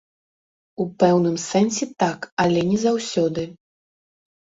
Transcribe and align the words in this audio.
У 0.83 0.87
пэўным 1.03 1.35
сэнсе 1.49 1.91
так, 2.05 2.19
але 2.47 2.67
не 2.73 2.83
заўсёды. 2.89 3.51